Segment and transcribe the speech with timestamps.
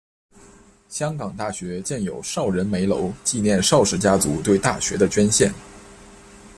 [0.89, 5.53] 香港大学建有邵仁枚楼纪念邵氏家族对大学的捐献。